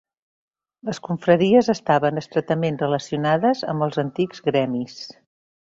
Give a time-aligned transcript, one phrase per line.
[0.89, 4.99] Les confraries estaven estretament relacionades amb els antics gremis.